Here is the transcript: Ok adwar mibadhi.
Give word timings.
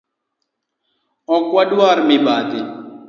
Ok 1.35 1.51
adwar 1.63 1.97
mibadhi. 2.07 2.61